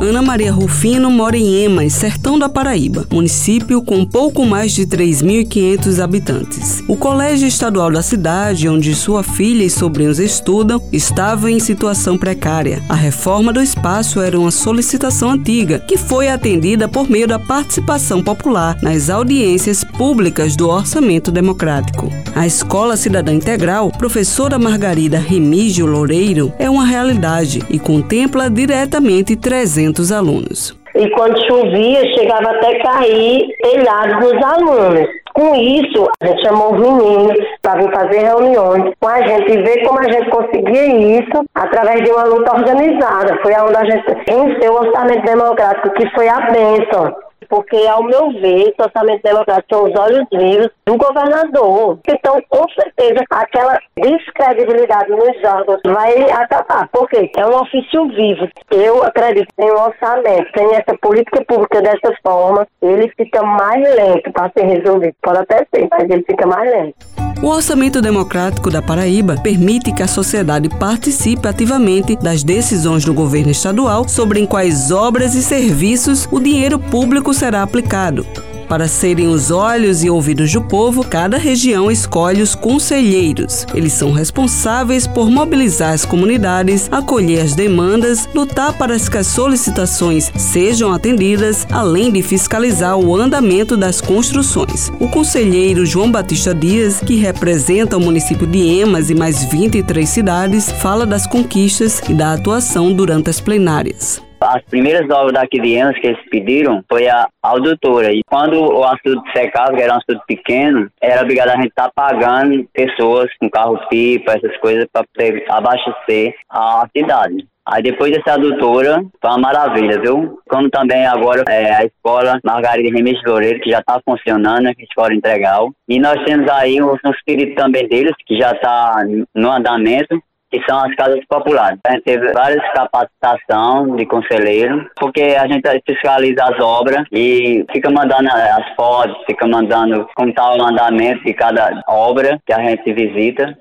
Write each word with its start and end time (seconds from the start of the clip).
Ana 0.00 0.22
Maria 0.22 0.50
Rufino 0.50 1.10
mora 1.10 1.36
em 1.36 1.62
Emas, 1.62 1.92
sertão 1.92 2.38
da 2.38 2.48
Paraíba, 2.48 3.06
município 3.12 3.82
com 3.82 4.06
pouco 4.06 4.46
mais 4.46 4.72
de 4.72 4.86
3.500 4.86 6.02
habitantes. 6.02 6.82
O 6.88 6.96
colégio 6.96 7.46
estadual 7.46 7.90
da 7.90 8.00
cidade, 8.00 8.66
onde 8.66 8.94
sua 8.94 9.22
filha 9.22 9.62
e 9.62 9.68
sobrinhos 9.68 10.18
estudam, 10.18 10.82
estava 10.90 11.50
em 11.50 11.60
situação 11.60 12.16
precária. 12.16 12.82
A 12.88 12.94
reforma 12.94 13.52
do 13.52 13.60
espaço 13.60 14.22
era 14.22 14.40
uma 14.40 14.50
solicitação 14.50 15.32
antiga, 15.32 15.80
que 15.80 15.98
foi 15.98 16.28
atendida 16.28 16.88
por 16.88 17.10
meio 17.10 17.28
da 17.28 17.38
participação 17.38 18.22
popular 18.22 18.78
nas 18.82 19.10
audiências 19.10 19.84
públicas 19.84 20.56
do 20.56 20.66
orçamento 20.66 21.30
democrático. 21.30 22.10
A 22.34 22.46
Escola 22.46 22.96
Cidadã 22.96 23.34
Integral, 23.34 23.90
professora 23.90 24.58
Margarida 24.58 25.18
Remígio 25.18 25.84
Loureiro, 25.84 26.54
é 26.58 26.70
uma 26.70 26.86
realidade 26.86 27.62
e 27.68 27.78
contempla 27.78 28.48
diretamente 28.48 29.36
300 29.36 29.89
alunos. 30.12 30.78
E 30.94 31.08
quando 31.10 31.40
chovia, 31.46 32.02
chegava 32.14 32.50
até 32.50 32.78
cair 32.80 33.48
telhado 33.62 34.20
dos 34.20 34.44
alunos. 34.44 35.08
Com 35.34 35.54
isso, 35.54 36.08
a 36.20 36.26
gente 36.26 36.42
chamou 36.42 36.74
os 36.74 36.80
meninos 36.80 37.38
para 37.62 37.80
vir 37.80 37.92
fazer 37.92 38.18
reuniões 38.18 38.92
com 38.98 39.08
a 39.08 39.20
gente 39.22 39.52
e 39.52 39.62
ver 39.62 39.86
como 39.86 40.00
a 40.00 40.10
gente 40.10 40.28
conseguia 40.28 41.20
isso 41.20 41.44
através 41.54 42.02
de 42.02 42.10
uma 42.10 42.24
luta 42.24 42.52
organizada. 42.52 43.38
Foi 43.40 43.52
onde 43.54 43.76
a 43.76 43.84
gente 43.84 44.04
venceu 44.26 44.72
o 44.72 44.86
orçamento 44.86 45.24
democrático, 45.24 45.90
que 45.90 46.10
foi 46.14 46.28
a 46.28 46.40
bênção 46.50 47.14
porque, 47.50 47.76
ao 47.88 48.04
meu 48.04 48.30
ver, 48.40 48.72
o 48.78 48.82
orçamento 48.84 49.22
democrático 49.22 49.74
são 49.74 49.84
os 49.84 49.98
olhos 49.98 50.26
vivos 50.32 50.70
do 50.86 50.96
governador. 50.96 51.98
Então, 52.08 52.40
com 52.48 52.66
certeza, 52.70 53.24
aquela 53.28 53.78
descredibilidade 53.96 55.10
nos 55.10 55.44
órgãos 55.44 55.80
vai 55.84 56.30
acabar. 56.30 56.88
Por 56.88 57.08
quê? 57.08 57.30
É 57.36 57.44
um 57.44 57.60
ofício 57.60 58.06
vivo. 58.08 58.48
Eu 58.70 59.02
acredito 59.02 59.48
em 59.58 59.70
um 59.70 59.82
orçamento. 59.82 60.46
Sem 60.56 60.74
essa 60.74 60.96
política 61.02 61.44
pública 61.44 61.82
dessa 61.82 62.14
forma, 62.22 62.66
ele 62.80 63.12
fica 63.16 63.42
mais 63.42 63.82
lento 63.96 64.30
para 64.32 64.50
ser 64.56 64.64
resolvido. 64.64 65.14
Pode 65.20 65.38
até 65.40 65.66
ser, 65.74 65.88
mas 65.90 66.08
ele 66.08 66.22
fica 66.22 66.46
mais 66.46 66.70
lento. 66.70 67.29
O 67.42 67.46
Orçamento 67.46 68.02
Democrático 68.02 68.70
da 68.70 68.82
Paraíba 68.82 69.34
permite 69.42 69.92
que 69.92 70.02
a 70.02 70.06
sociedade 70.06 70.68
participe 70.68 71.48
ativamente 71.48 72.14
das 72.14 72.42
decisões 72.42 73.02
do 73.02 73.14
governo 73.14 73.50
estadual 73.50 74.06
sobre 74.06 74.40
em 74.40 74.46
quais 74.46 74.90
obras 74.90 75.34
e 75.34 75.42
serviços 75.42 76.28
o 76.30 76.38
dinheiro 76.38 76.78
público 76.78 77.32
será 77.32 77.62
aplicado. 77.62 78.26
Para 78.70 78.86
serem 78.86 79.26
os 79.26 79.50
olhos 79.50 80.04
e 80.04 80.08
ouvidos 80.08 80.52
do 80.52 80.62
povo, 80.62 81.04
cada 81.04 81.36
região 81.36 81.90
escolhe 81.90 82.40
os 82.40 82.54
conselheiros. 82.54 83.66
Eles 83.74 83.92
são 83.92 84.12
responsáveis 84.12 85.08
por 85.08 85.28
mobilizar 85.28 85.92
as 85.92 86.04
comunidades, 86.04 86.88
acolher 86.88 87.40
as 87.40 87.56
demandas, 87.56 88.28
lutar 88.32 88.78
para 88.78 88.96
que 88.96 89.18
as 89.18 89.26
solicitações 89.26 90.30
sejam 90.36 90.92
atendidas, 90.92 91.66
além 91.68 92.12
de 92.12 92.22
fiscalizar 92.22 92.96
o 92.96 93.16
andamento 93.16 93.76
das 93.76 94.00
construções. 94.00 94.88
O 95.00 95.08
conselheiro 95.08 95.84
João 95.84 96.08
Batista 96.08 96.54
Dias, 96.54 97.00
que 97.00 97.16
representa 97.16 97.96
o 97.96 98.00
município 98.00 98.46
de 98.46 98.60
Emas 98.60 99.10
e 99.10 99.16
mais 99.16 99.42
23 99.42 100.08
cidades, 100.08 100.70
fala 100.70 101.04
das 101.04 101.26
conquistas 101.26 102.00
e 102.08 102.14
da 102.14 102.34
atuação 102.34 102.92
durante 102.92 103.30
as 103.30 103.40
plenárias. 103.40 104.29
As 104.52 104.62
primeiras 104.62 105.08
obras 105.10 105.32
daqui 105.32 105.60
de 105.60 105.74
Enos 105.74 105.96
que 106.00 106.08
eles 106.08 106.28
pediram 106.28 106.82
foi 106.88 107.08
a 107.08 107.28
auditora. 107.40 108.12
E 108.12 108.20
quando 108.26 108.60
o 108.60 108.82
açude 108.82 109.22
secava, 109.32 109.76
que 109.76 109.80
era 109.80 109.94
um 109.94 109.98
açude 109.98 110.20
pequeno, 110.26 110.90
era 111.00 111.22
obrigado 111.22 111.50
a 111.50 111.56
gente 111.56 111.68
estar 111.68 111.88
tá 111.88 111.92
pagando 111.94 112.68
pessoas 112.72 113.30
com 113.38 113.48
carro-pipa, 113.48 114.32
essas 114.32 114.56
coisas, 114.56 114.88
para 114.92 115.04
poder 115.04 115.44
abastecer 115.48 116.34
a 116.50 116.84
cidade. 116.96 117.46
Aí 117.64 117.80
depois 117.80 118.12
dessa 118.12 118.32
adutora, 118.34 119.04
foi 119.20 119.30
uma 119.30 119.38
maravilha, 119.38 120.00
viu? 120.00 120.40
Como 120.48 120.68
também 120.68 121.06
agora 121.06 121.44
é, 121.46 121.72
a 121.72 121.84
escola 121.84 122.40
Margarida 122.42 122.92
Remes 122.92 123.22
Loureiro, 123.24 123.60
que 123.60 123.70
já 123.70 123.78
está 123.78 124.00
funcionando, 124.04 124.66
a 124.66 124.72
escola 124.72 125.14
integral. 125.14 125.70
E 125.88 126.00
nós 126.00 126.20
temos 126.24 126.50
aí 126.50 126.82
um, 126.82 126.90
um 126.90 127.10
espírito 127.12 127.54
também 127.54 127.86
deles, 127.86 128.14
que 128.26 128.36
já 128.36 128.50
está 128.50 129.04
no 129.32 129.52
andamento 129.52 130.20
que 130.50 130.60
são 130.68 130.78
as 130.78 130.94
casas 130.94 131.20
populares. 131.28 131.78
A 131.86 131.92
gente 131.92 132.04
teve 132.04 132.32
várias 132.32 132.62
capacitações 132.72 133.96
de 133.96 134.06
conselheiro, 134.06 134.90
porque 134.98 135.22
a 135.22 135.46
gente 135.46 135.68
fiscaliza 135.86 136.44
as 136.44 136.60
obras 136.60 137.04
e 137.12 137.64
fica 137.72 137.90
mandando 137.90 138.28
as 138.30 138.74
fotos, 138.74 139.16
fica 139.26 139.46
mandando 139.46 140.08
como 140.14 140.30
está 140.30 140.54
o 140.54 140.62
andamento 140.62 141.24
de 141.24 141.34
cada 141.34 141.82
obra 141.88 142.38
que 142.46 142.52
a 142.52 142.60
gente 142.60 142.92
visita. 142.92 143.56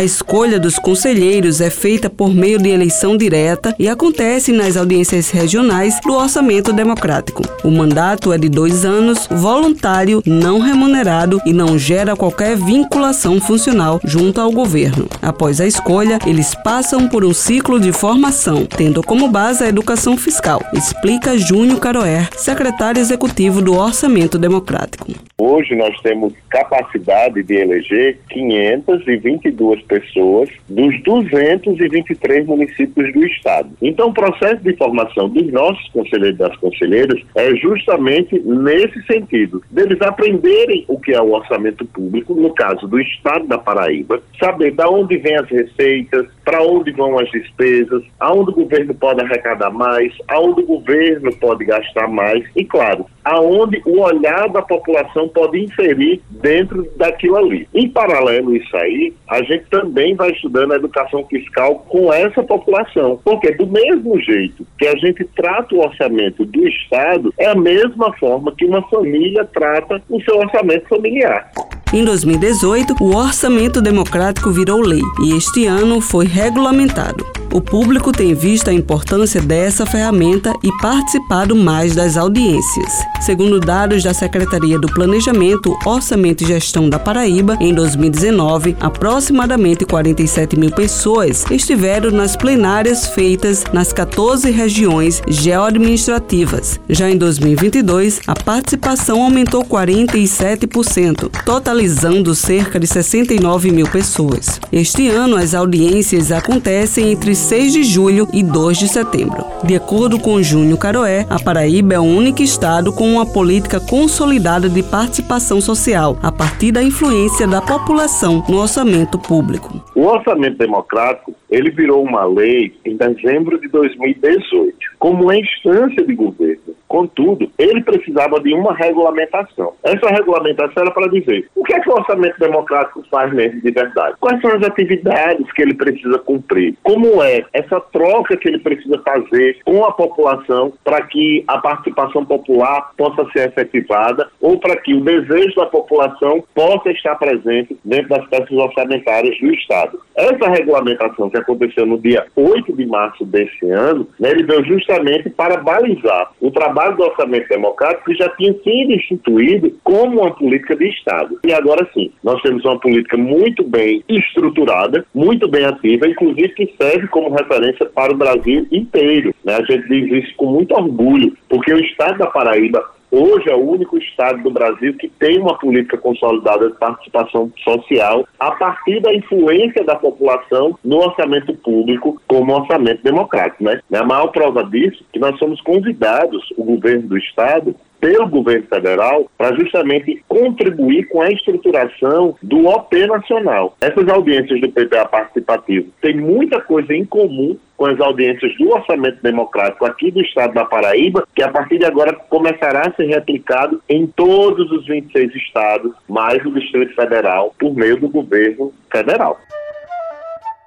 A 0.00 0.02
escolha 0.02 0.58
dos 0.58 0.78
conselheiros 0.78 1.60
é 1.60 1.68
feita 1.68 2.08
por 2.08 2.34
meio 2.34 2.58
de 2.58 2.70
eleição 2.70 3.18
direta 3.18 3.74
e 3.78 3.86
acontece 3.86 4.50
nas 4.50 4.74
audiências 4.74 5.28
regionais 5.28 6.00
do 6.00 6.14
Orçamento 6.14 6.72
Democrático. 6.72 7.42
O 7.62 7.70
mandato 7.70 8.32
é 8.32 8.38
de 8.38 8.48
dois 8.48 8.86
anos, 8.86 9.28
voluntário, 9.30 10.22
não 10.24 10.58
remunerado 10.58 11.38
e 11.44 11.52
não 11.52 11.78
gera 11.78 12.16
qualquer 12.16 12.56
vinculação 12.56 13.38
funcional 13.42 14.00
junto 14.02 14.40
ao 14.40 14.50
governo. 14.50 15.06
Após 15.20 15.60
a 15.60 15.66
escolha, 15.66 16.18
eles 16.26 16.54
passam 16.54 17.06
por 17.06 17.22
um 17.22 17.34
ciclo 17.34 17.78
de 17.78 17.92
formação, 17.92 18.64
tendo 18.64 19.02
como 19.02 19.28
base 19.28 19.62
a 19.62 19.68
educação 19.68 20.16
fiscal, 20.16 20.62
explica 20.72 21.36
Júnior 21.36 21.78
Caroer, 21.78 22.30
secretário 22.38 23.02
executivo 23.02 23.60
do 23.60 23.76
Orçamento 23.76 24.38
Democrático. 24.38 25.12
Hoje 25.36 25.74
nós 25.74 25.98
temos 26.00 26.32
capacidade 26.48 27.42
de 27.42 27.54
eleger 27.54 28.18
522 28.30 29.89
pessoas 29.90 30.48
dos 30.68 31.02
223 31.02 32.46
municípios 32.46 33.12
do 33.12 33.26
estado. 33.26 33.70
Então, 33.82 34.08
o 34.08 34.14
processo 34.14 34.62
de 34.62 34.74
formação 34.76 35.28
dos 35.28 35.52
nossos 35.52 35.86
conselheiros 35.88 36.36
e 36.36 36.38
das 36.38 36.56
conselheiras 36.56 37.20
é 37.34 37.54
justamente 37.56 38.38
nesse 38.38 39.02
sentido, 39.02 39.62
deles 39.70 40.00
aprenderem 40.00 40.84
o 40.86 40.98
que 40.98 41.12
é 41.12 41.20
o 41.20 41.32
orçamento 41.32 41.84
público, 41.86 42.34
no 42.34 42.54
caso 42.54 42.86
do 42.86 43.00
estado 43.00 43.46
da 43.48 43.58
Paraíba, 43.58 44.22
saber 44.38 44.70
de 44.70 44.84
onde 44.84 45.16
vêm 45.16 45.36
as 45.36 45.48
receitas, 45.48 46.26
para 46.44 46.62
onde 46.62 46.92
vão 46.92 47.18
as 47.18 47.30
despesas, 47.30 48.02
aonde 48.20 48.50
o 48.50 48.54
governo 48.54 48.94
pode 48.94 49.22
arrecadar 49.22 49.70
mais, 49.70 50.12
aonde 50.28 50.62
o 50.62 50.66
governo 50.66 51.34
pode 51.36 51.64
gastar 51.64 52.08
mais 52.08 52.44
e, 52.54 52.64
claro, 52.64 53.06
aonde 53.24 53.82
o 53.84 54.00
olhar 54.00 54.48
da 54.48 54.62
população 54.62 55.28
pode 55.28 55.58
inferir 55.60 56.20
dentro 56.30 56.88
daquilo 56.96 57.36
ali. 57.36 57.68
Em 57.74 57.88
paralelo 57.88 58.52
a 58.52 58.56
isso 58.56 58.76
aí, 58.76 59.12
a 59.28 59.42
gente 59.42 59.64
também 59.70 60.14
vai 60.14 60.30
estudando 60.30 60.72
a 60.72 60.76
educação 60.76 61.24
fiscal 61.26 61.86
com 61.88 62.12
essa 62.12 62.42
população, 62.42 63.20
porque 63.24 63.52
do 63.52 63.66
mesmo 63.66 64.20
jeito 64.20 64.66
que 64.78 64.86
a 64.86 64.96
gente 64.96 65.24
trata 65.36 65.74
o 65.74 65.80
orçamento 65.80 66.44
do 66.44 66.66
Estado, 66.66 67.32
é 67.38 67.46
a 67.46 67.54
mesma 67.54 68.12
forma 68.18 68.52
que 68.56 68.66
uma 68.66 68.82
família 68.88 69.44
trata 69.44 70.02
o 70.08 70.20
seu 70.22 70.36
orçamento 70.36 70.88
familiar. 70.88 71.50
Em 71.92 72.04
2018, 72.04 72.94
o 73.00 73.16
orçamento 73.16 73.80
democrático 73.82 74.50
virou 74.50 74.80
lei 74.80 75.02
e 75.24 75.36
este 75.36 75.66
ano 75.66 76.00
foi 76.00 76.24
regulamentado. 76.24 77.39
O 77.52 77.60
público 77.60 78.12
tem 78.12 78.32
visto 78.32 78.68
a 78.68 78.72
importância 78.72 79.42
dessa 79.42 79.84
ferramenta 79.84 80.54
e 80.62 80.70
participado 80.80 81.56
mais 81.56 81.96
das 81.96 82.16
audiências. 82.16 83.04
Segundo 83.20 83.58
dados 83.58 84.04
da 84.04 84.14
Secretaria 84.14 84.78
do 84.78 84.86
Planejamento, 84.86 85.76
Orçamento 85.84 86.44
e 86.44 86.46
Gestão 86.46 86.88
da 86.88 86.96
Paraíba, 86.96 87.58
em 87.60 87.74
2019, 87.74 88.76
aproximadamente 88.78 89.84
47 89.84 90.56
mil 90.56 90.70
pessoas 90.70 91.44
estiveram 91.50 92.12
nas 92.12 92.36
plenárias 92.36 93.08
feitas 93.08 93.64
nas 93.72 93.92
14 93.92 94.48
regiões 94.50 95.20
geoadministrativas. 95.26 96.78
Já 96.88 97.10
em 97.10 97.18
2022, 97.18 98.20
a 98.28 98.34
participação 98.34 99.24
aumentou 99.24 99.64
47%, 99.64 101.28
totalizando 101.44 102.32
cerca 102.32 102.78
de 102.78 102.86
69 102.86 103.72
mil 103.72 103.88
pessoas. 103.88 104.60
Este 104.72 105.08
ano, 105.08 105.34
as 105.36 105.52
audiências 105.52 106.30
acontecem 106.30 107.10
entre 107.10 107.39
6 107.40 107.72
de 107.72 107.82
julho 107.82 108.28
e 108.32 108.42
2 108.42 108.78
de 108.78 108.88
setembro. 108.88 109.44
De 109.64 109.74
acordo 109.74 110.20
com 110.20 110.42
Júnior 110.42 110.78
Caroé, 110.78 111.26
a 111.28 111.42
Paraíba 111.42 111.94
é 111.94 111.98
o 111.98 112.02
único 112.02 112.42
estado 112.42 112.92
com 112.92 113.14
uma 113.14 113.24
política 113.24 113.80
consolidada 113.80 114.68
de 114.68 114.82
participação 114.82 115.60
social, 115.60 116.18
a 116.22 116.30
partir 116.30 116.70
da 116.70 116.82
influência 116.82 117.46
da 117.46 117.62
população 117.62 118.44
no 118.48 118.58
orçamento 118.58 119.18
público. 119.18 119.82
O 119.94 120.02
orçamento 120.02 120.58
democrático, 120.58 121.34
ele 121.50 121.70
virou 121.70 122.04
uma 122.04 122.24
lei 122.24 122.74
em 122.84 122.96
dezembro 122.96 123.58
de 123.58 123.68
2018, 123.68 124.76
como 124.98 125.24
uma 125.24 125.36
instância 125.36 126.04
de 126.04 126.14
governo 126.14 126.79
Contudo, 126.90 127.48
ele 127.56 127.84
precisava 127.84 128.40
de 128.40 128.52
uma 128.52 128.74
regulamentação. 128.74 129.74
Essa 129.84 130.08
regulamentação 130.08 130.82
era 130.82 130.90
para 130.90 131.06
dizer 131.06 131.48
o 131.54 131.62
que 131.62 131.72
é 131.72 131.78
que 131.78 131.88
o 131.88 131.92
orçamento 131.92 132.36
democrático 132.40 133.04
faz 133.08 133.32
mesmo 133.32 133.60
de 133.60 133.70
verdade? 133.70 134.16
Quais 134.18 134.40
são 134.40 134.50
as 134.50 134.62
atividades 134.64 135.52
que 135.52 135.62
ele 135.62 135.74
precisa 135.74 136.18
cumprir? 136.18 136.74
Como 136.82 137.22
é 137.22 137.44
essa 137.52 137.80
troca 137.80 138.36
que 138.36 138.48
ele 138.48 138.58
precisa 138.58 139.00
fazer 139.04 139.58
com 139.64 139.84
a 139.84 139.92
população 139.92 140.72
para 140.82 141.00
que 141.02 141.44
a 141.46 141.58
participação 141.58 142.24
popular 142.24 142.90
possa 142.96 143.24
ser 143.30 143.50
efetivada 143.50 144.28
ou 144.40 144.58
para 144.58 144.74
que 144.76 144.92
o 144.92 145.00
desejo 145.00 145.54
da 145.54 145.66
população 145.66 146.42
possa 146.52 146.90
estar 146.90 147.14
presente 147.14 147.78
dentro 147.84 148.08
das 148.08 148.26
peças 148.26 148.50
orçamentárias 148.50 149.38
do 149.38 149.54
Estado. 149.54 150.00
Essa 150.16 150.50
regulamentação 150.50 151.30
que 151.30 151.38
aconteceu 151.38 151.86
no 151.86 151.98
dia 151.98 152.26
8 152.34 152.72
de 152.72 152.84
março 152.84 153.24
desse 153.24 153.70
ano, 153.70 154.08
né, 154.18 154.30
ele 154.30 154.42
veio 154.42 154.64
justamente 154.64 155.30
para 155.30 155.58
balizar 155.58 156.32
o 156.40 156.50
trabalho 156.50 156.79
do 156.88 157.02
orçamento 157.02 157.48
democrático 157.48 158.10
que 158.10 158.14
já 158.14 158.28
tinha 158.30 158.52
sido 158.54 158.92
instituído 158.92 159.72
como 159.84 160.20
uma 160.20 160.34
política 160.34 160.76
de 160.76 160.88
Estado. 160.88 161.38
E 161.44 161.52
agora 161.52 161.88
sim, 161.92 162.10
nós 162.22 162.40
temos 162.42 162.64
uma 162.64 162.78
política 162.78 163.16
muito 163.16 163.62
bem 163.62 164.02
estruturada, 164.08 165.04
muito 165.14 165.48
bem 165.48 165.64
ativa, 165.64 166.08
inclusive 166.08 166.48
que 166.50 166.74
serve 166.80 167.06
como 167.08 167.34
referência 167.34 167.86
para 167.86 168.12
o 168.12 168.16
Brasil 168.16 168.66
inteiro. 168.72 169.34
Né? 169.44 169.56
A 169.56 169.64
gente 169.64 169.88
diz 169.88 170.24
isso 170.24 170.34
com 170.36 170.46
muito 170.46 170.74
orgulho, 170.74 171.36
porque 171.48 171.72
o 171.72 171.80
Estado 171.80 172.18
da 172.18 172.26
Paraíba 172.26 172.82
Hoje 173.10 173.50
é 173.50 173.54
o 173.54 173.68
único 173.68 173.98
estado 173.98 174.40
do 174.42 174.50
Brasil 174.50 174.94
que 174.94 175.08
tem 175.08 175.40
uma 175.40 175.58
política 175.58 175.98
consolidada 175.98 176.68
de 176.68 176.78
participação 176.78 177.50
social 177.64 178.24
a 178.38 178.52
partir 178.52 179.00
da 179.00 179.12
influência 179.12 179.84
da 179.84 179.96
população 179.96 180.78
no 180.84 180.98
orçamento 180.98 181.52
público 181.54 182.22
como 182.28 182.54
orçamento 182.54 183.02
democrático. 183.02 183.64
Né? 183.64 183.80
A 183.92 184.04
maior 184.04 184.28
prova 184.28 184.62
disso 184.62 185.02
é 185.02 185.12
que 185.12 185.18
nós 185.18 185.36
somos 185.38 185.60
convidados, 185.62 186.42
o 186.56 186.62
governo 186.62 187.08
do 187.08 187.18
estado, 187.18 187.74
pelo 188.00 188.28
governo 188.28 188.66
federal 188.66 189.30
para 189.36 189.54
justamente 189.56 190.22
contribuir 190.26 191.08
com 191.08 191.20
a 191.20 191.30
estruturação 191.30 192.36
do 192.42 192.66
OP 192.66 193.06
nacional. 193.06 193.76
Essas 193.80 194.08
audiências 194.08 194.60
do 194.60 194.70
PPA 194.70 195.06
participativo 195.06 195.88
têm 196.00 196.16
muita 196.16 196.60
coisa 196.60 196.94
em 196.94 197.04
comum 197.04 197.56
com 197.76 197.86
as 197.86 197.98
audiências 197.98 198.54
do 198.58 198.68
orçamento 198.70 199.22
democrático 199.22 199.86
aqui 199.86 200.10
do 200.10 200.20
estado 200.20 200.52
da 200.52 200.66
Paraíba, 200.66 201.26
que 201.34 201.42
a 201.42 201.48
partir 201.48 201.78
de 201.78 201.86
agora 201.86 202.12
começará 202.28 202.82
a 202.82 202.92
ser 202.92 203.06
replicado 203.06 203.80
em 203.88 204.06
todos 204.06 204.70
os 204.70 204.86
26 204.86 205.34
estados, 205.34 205.92
mais 206.06 206.44
o 206.44 206.50
Distrito 206.50 206.94
Federal, 206.94 207.54
por 207.58 207.74
meio 207.74 207.98
do 207.98 208.08
governo 208.08 208.70
federal. 208.92 209.40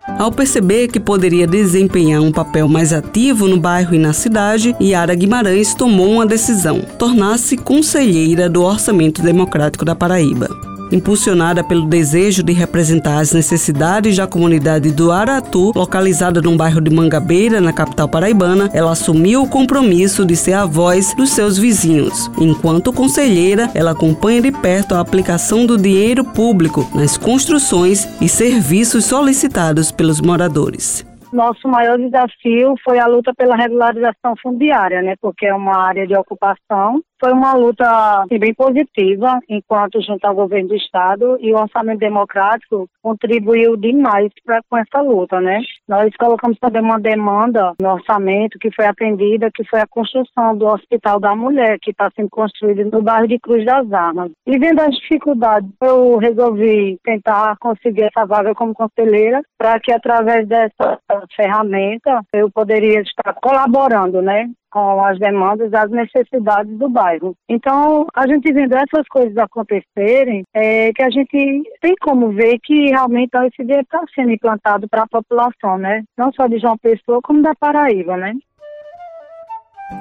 Ao 0.06 0.32
perceber 0.32 0.90
que 0.90 1.00
poderia 1.00 1.48
desempenhar 1.48 2.22
um 2.22 2.32
papel 2.32 2.68
mais 2.68 2.92
ativo 2.92 3.48
no 3.48 3.58
bairro 3.58 3.96
e 3.96 4.00
na 4.00 4.12
cidade, 4.12 4.76
Yara 4.82 5.16
Guimarães 5.16 5.74
tomou 5.74 6.12
uma 6.12 6.26
decisão: 6.26 6.82
tornar-se 7.00 7.56
conselheira 7.56 8.50
do 8.50 8.62
Orçamento 8.62 9.22
Democrático 9.22 9.86
da 9.86 9.96
Paraíba. 9.96 10.73
Impulsionada 10.94 11.64
pelo 11.64 11.88
desejo 11.88 12.44
de 12.44 12.54
representar 12.54 13.18
as 13.18 13.34
necessidades 13.34 14.16
da 14.16 14.28
comunidade 14.28 14.92
do 14.92 15.12
Aratu, 15.12 15.72
localizada 15.76 16.40
no 16.40 16.56
bairro 16.56 16.80
de 16.80 16.94
Mangabeira, 16.94 17.60
na 17.60 17.74
capital 17.74 18.08
paraibana, 18.08 18.70
ela 18.76 18.92
assumiu 18.92 19.42
o 19.42 19.50
compromisso 19.50 20.24
de 20.24 20.36
ser 20.36 20.54
a 20.54 20.68
voz 20.68 21.16
dos 21.16 21.32
seus 21.32 21.58
vizinhos. 21.58 22.30
Enquanto 22.40 22.94
conselheira, 22.94 23.72
ela 23.74 23.90
acompanha 23.92 24.44
de 24.44 24.52
perto 24.52 24.94
a 24.94 25.00
aplicação 25.00 25.66
do 25.66 25.80
dinheiro 25.80 26.24
público 26.24 26.88
nas 26.94 27.18
construções 27.18 28.08
e 28.22 28.30
serviços 28.30 29.06
solicitados 29.06 29.92
pelos 29.92 30.22
moradores. 30.22 31.04
Nosso 31.34 31.68
maior 31.68 31.98
desafio 31.98 32.76
foi 32.84 33.00
a 33.00 33.08
luta 33.08 33.34
pela 33.36 33.56
regularização 33.56 34.36
fundiária, 34.40 35.02
né? 35.02 35.16
Porque 35.20 35.48
é 35.48 35.56
uma 35.56 35.76
área 35.76 36.06
de 36.06 36.16
ocupação 36.16 37.02
foi 37.24 37.32
uma 37.32 37.54
luta 37.54 37.86
assim, 38.24 38.38
bem 38.38 38.54
positiva, 38.54 39.40
enquanto 39.48 40.02
junto 40.02 40.26
ao 40.26 40.36
governo 40.36 40.68
do 40.68 40.76
Estado 40.76 41.38
e 41.40 41.54
o 41.54 41.58
orçamento 41.58 42.00
democrático 42.00 42.86
contribuiu 43.02 43.78
demais 43.78 44.30
pra, 44.46 44.60
com 44.70 44.78
essa 44.78 45.00
luta, 45.02 45.40
né? 45.40 45.62
Nós 45.88 46.14
colocamos 46.20 46.60
também 46.60 46.82
uma 46.82 47.00
demanda 47.00 47.74
no 47.82 47.94
orçamento 47.94 48.60
que 48.60 48.70
foi 48.76 48.86
atendida, 48.86 49.50
que 49.54 49.64
foi 49.64 49.80
a 49.80 49.88
construção 49.88 50.58
do 50.58 50.66
Hospital 50.66 51.18
da 51.18 51.34
Mulher, 51.34 51.78
que 51.82 51.92
está 51.92 52.12
sendo 52.14 52.30
construído 52.30 52.92
no 52.92 53.02
bairro 53.02 53.28
de 53.30 53.40
Cruz 53.40 53.66
das 53.66 53.90
Armas. 53.94 54.32
E 54.46 54.60
vendo 54.60 54.82
as 54.82 54.94
dificuldades, 54.94 55.70
eu 55.82 56.18
resolvi 56.18 57.00
tentar 57.06 57.56
conseguir 57.58 58.04
essa 58.04 58.26
vaga 58.26 58.54
como 58.54 58.74
conselheira 58.74 59.42
para 59.58 59.80
que 59.80 59.94
através 59.94 60.46
dessa 60.46 61.00
ferramenta 61.34 62.22
eu 62.34 62.52
poderia 62.52 63.00
estar 63.00 63.34
colaborando, 63.36 64.22
né, 64.22 64.50
com 64.74 65.06
as 65.06 65.20
demandas, 65.20 65.72
as 65.72 65.92
necessidades 65.92 66.76
do 66.80 66.90
bairro. 66.90 67.36
Então, 67.48 68.08
a 68.16 68.26
gente 68.26 68.52
vendo 68.52 68.74
essas 68.74 69.08
coisas 69.08 69.38
acontecerem, 69.38 70.44
é 70.52 70.92
que 70.92 71.04
a 71.04 71.12
gente 71.12 71.64
tem 71.80 71.94
como 72.02 72.32
ver 72.32 72.58
que 72.64 72.90
realmente 72.90 73.30
esse 73.36 73.64
dinheiro 73.64 73.84
está 73.84 74.04
sendo 74.16 74.32
implantado 74.32 74.90
para 74.90 75.04
a 75.04 75.08
população, 75.08 75.78
né? 75.78 76.04
Não 76.18 76.34
só 76.34 76.48
de 76.48 76.58
João 76.58 76.76
Pessoa, 76.76 77.20
como 77.24 77.44
da 77.44 77.54
Paraíba, 77.54 78.18
né? 78.18 78.34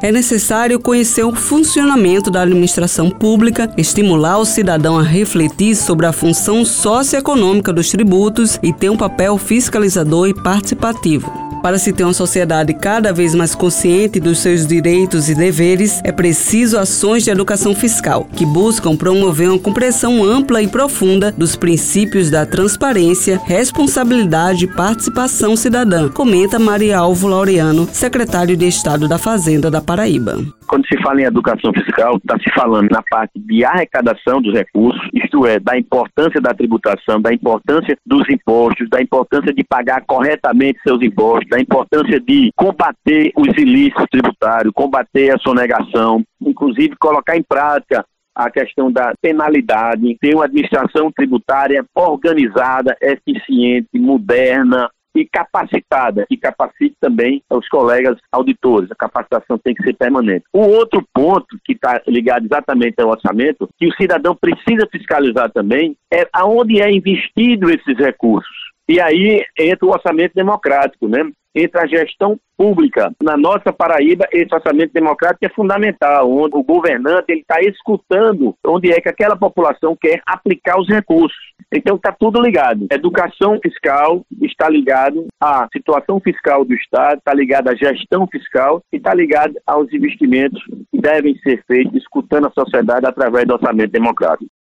É 0.02 0.10
necessário 0.10 0.80
conhecer 0.80 1.22
o 1.22 1.34
funcionamento 1.34 2.30
da 2.30 2.40
administração 2.40 3.10
pública, 3.10 3.70
estimular 3.76 4.38
o 4.38 4.46
cidadão 4.46 4.98
a 4.98 5.02
refletir 5.02 5.76
sobre 5.76 6.06
a 6.06 6.12
função 6.12 6.64
socioeconômica 6.64 7.74
dos 7.74 7.90
tributos 7.90 8.58
e 8.62 8.72
ter 8.72 8.88
um 8.88 8.96
papel 8.96 9.36
fiscalizador 9.36 10.28
e 10.28 10.34
participativo. 10.42 11.51
Para 11.62 11.78
se 11.78 11.92
ter 11.92 12.02
uma 12.02 12.12
sociedade 12.12 12.74
cada 12.74 13.12
vez 13.12 13.36
mais 13.36 13.54
consciente 13.54 14.18
dos 14.18 14.40
seus 14.40 14.66
direitos 14.66 15.28
e 15.28 15.34
deveres, 15.34 16.00
é 16.02 16.10
preciso 16.10 16.76
ações 16.76 17.22
de 17.22 17.30
educação 17.30 17.72
fiscal, 17.72 18.26
que 18.34 18.44
buscam 18.44 18.96
promover 18.96 19.48
uma 19.48 19.58
compreensão 19.58 20.24
ampla 20.24 20.60
e 20.60 20.66
profunda 20.66 21.30
dos 21.30 21.54
princípios 21.54 22.30
da 22.30 22.44
transparência, 22.44 23.40
responsabilidade 23.44 24.64
e 24.64 24.68
participação 24.68 25.56
cidadã, 25.56 26.08
comenta 26.08 26.58
Maria 26.58 26.98
Alvo 26.98 27.28
Laureano, 27.28 27.88
secretário 27.92 28.56
de 28.56 28.66
Estado 28.66 29.06
da 29.06 29.16
Fazenda 29.16 29.70
da 29.70 29.80
Paraíba. 29.80 30.44
Quando 30.72 30.86
se 30.86 30.96
fala 31.02 31.20
em 31.20 31.24
educação 31.24 31.70
fiscal, 31.70 32.16
está 32.16 32.38
se 32.38 32.50
falando 32.54 32.88
na 32.90 33.02
parte 33.02 33.38
de 33.38 33.62
arrecadação 33.62 34.40
dos 34.40 34.54
recursos, 34.54 35.06
isto 35.12 35.46
é, 35.46 35.60
da 35.60 35.78
importância 35.78 36.40
da 36.40 36.54
tributação, 36.54 37.20
da 37.20 37.30
importância 37.30 37.94
dos 38.06 38.26
impostos, 38.30 38.88
da 38.88 39.02
importância 39.02 39.52
de 39.52 39.62
pagar 39.64 40.02
corretamente 40.06 40.80
seus 40.82 41.02
impostos, 41.02 41.46
da 41.50 41.60
importância 41.60 42.18
de 42.18 42.50
combater 42.56 43.32
os 43.36 43.48
ilícitos 43.48 44.06
tributários, 44.10 44.72
combater 44.74 45.34
a 45.34 45.38
sonegação, 45.40 46.24
inclusive 46.40 46.96
colocar 46.96 47.36
em 47.36 47.42
prática 47.42 48.02
a 48.34 48.50
questão 48.50 48.90
da 48.90 49.12
penalidade, 49.20 50.16
ter 50.22 50.34
uma 50.34 50.46
administração 50.46 51.12
tributária 51.14 51.84
organizada, 51.94 52.96
eficiente, 53.02 53.90
moderna, 53.98 54.88
e 55.14 55.26
capacitada, 55.26 56.26
e 56.30 56.36
capacite 56.36 56.96
também 57.00 57.42
os 57.50 57.68
colegas 57.68 58.18
auditores. 58.30 58.90
A 58.90 58.96
capacitação 58.96 59.58
tem 59.58 59.74
que 59.74 59.82
ser 59.82 59.94
permanente. 59.94 60.44
O 60.52 60.60
outro 60.60 61.06
ponto 61.12 61.58
que 61.64 61.72
está 61.72 62.00
ligado 62.06 62.44
exatamente 62.44 63.00
ao 63.00 63.10
orçamento, 63.10 63.68
que 63.78 63.86
o 63.86 63.94
cidadão 63.94 64.34
precisa 64.34 64.88
fiscalizar 64.90 65.50
também, 65.50 65.96
é 66.12 66.26
aonde 66.32 66.80
é 66.80 66.90
investido 66.90 67.70
esses 67.70 67.96
recursos. 67.98 68.72
E 68.88 69.00
aí 69.00 69.44
entra 69.58 69.86
o 69.86 69.92
orçamento 69.92 70.34
democrático, 70.34 71.08
né? 71.08 71.30
entre 71.54 71.80
a 71.80 71.86
gestão 71.86 72.38
pública. 72.56 73.12
Na 73.22 73.36
nossa 73.36 73.72
Paraíba, 73.72 74.26
esse 74.32 74.54
orçamento 74.54 74.92
democrático 74.92 75.44
é 75.44 75.48
fundamental, 75.50 76.30
onde 76.30 76.56
o 76.56 76.62
governante 76.62 77.32
está 77.32 77.60
escutando 77.60 78.54
onde 78.66 78.90
é 78.90 79.00
que 79.00 79.08
aquela 79.08 79.36
população 79.36 79.96
quer 80.00 80.22
aplicar 80.26 80.78
os 80.80 80.88
recursos. 80.88 81.51
Então 81.72 81.96
está 81.96 82.12
tudo 82.12 82.40
ligado. 82.40 82.86
Educação 82.90 83.58
fiscal 83.62 84.24
está 84.42 84.68
ligado 84.68 85.26
à 85.40 85.66
situação 85.72 86.20
fiscal 86.20 86.64
do 86.64 86.74
Estado, 86.74 87.18
está 87.18 87.32
ligado 87.32 87.68
à 87.68 87.74
gestão 87.74 88.26
fiscal 88.26 88.82
e 88.92 88.96
está 88.96 89.14
ligado 89.14 89.54
aos 89.66 89.90
investimentos 89.92 90.62
que 90.90 91.00
devem 91.00 91.34
ser 91.38 91.64
feitos 91.66 91.94
escutando 91.94 92.46
a 92.46 92.50
sociedade 92.50 93.06
através 93.06 93.46
do 93.46 93.54
orçamento 93.54 93.90
democrático. 93.90 94.51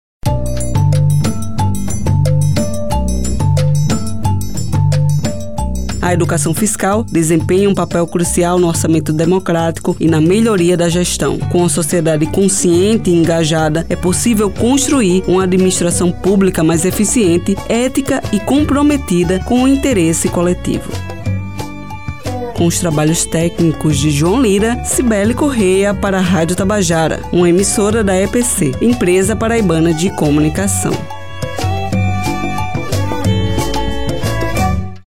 A 6.02 6.14
educação 6.14 6.54
fiscal 6.54 7.04
desempenha 7.04 7.70
um 7.70 7.76
papel 7.76 8.08
crucial 8.08 8.58
no 8.58 8.68
orçamento 8.68 9.14
democrático 9.14 9.96
e 10.00 10.08
na 10.08 10.20
melhoria 10.20 10.76
da 10.76 10.90
gestão. 10.90 11.38
Com 11.38 11.64
a 11.64 11.70
sociedade 11.70 12.26
consciente 12.26 13.12
e 13.12 13.16
engajada, 13.16 13.86
é 13.88 13.96
possível 13.96 14.50
construir 14.50 15.24
uma 15.28 15.44
administração 15.44 16.12
pública 16.12 16.64
mais 16.64 16.86
eficiente, 16.86 17.56
ética 17.70 18.22
e 18.34 18.40
comprometida 18.40 19.40
com 19.42 19.64
o 19.64 19.68
interesse 19.68 20.28
coletivo 20.28 20.90
com 22.62 22.68
os 22.68 22.78
trabalhos 22.78 23.26
técnicos 23.26 23.98
de 23.98 24.12
João 24.12 24.40
Lira, 24.40 24.84
Cibele 24.86 25.34
Correia 25.34 25.96
para 25.96 26.20
a 26.20 26.22
Rádio 26.22 26.56
Tabajara, 26.56 27.20
uma 27.32 27.50
emissora 27.50 28.04
da 28.04 28.16
EPC, 28.16 28.74
Empresa 28.80 29.36
Paraibana 29.36 29.92
de 29.92 30.12
Comunicação. 30.12 30.94